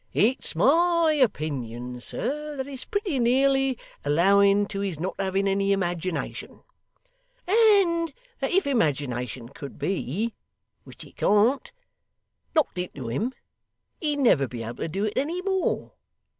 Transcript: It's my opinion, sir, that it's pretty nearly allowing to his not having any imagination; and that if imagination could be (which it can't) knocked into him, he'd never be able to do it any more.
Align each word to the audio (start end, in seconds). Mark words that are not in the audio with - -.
It's 0.15 0.55
my 0.55 1.13
opinion, 1.21 2.01
sir, 2.01 2.55
that 2.55 2.65
it's 2.65 2.85
pretty 2.85 3.19
nearly 3.19 3.77
allowing 4.03 4.65
to 4.69 4.79
his 4.79 4.99
not 4.99 5.13
having 5.19 5.47
any 5.47 5.73
imagination; 5.73 6.63
and 7.47 8.11
that 8.39 8.49
if 8.49 8.65
imagination 8.65 9.49
could 9.49 9.77
be 9.77 10.33
(which 10.85 11.05
it 11.05 11.17
can't) 11.17 11.71
knocked 12.55 12.79
into 12.79 13.09
him, 13.09 13.31
he'd 13.99 14.17
never 14.17 14.47
be 14.47 14.63
able 14.63 14.77
to 14.77 14.87
do 14.87 15.05
it 15.05 15.13
any 15.17 15.39
more. 15.43 15.91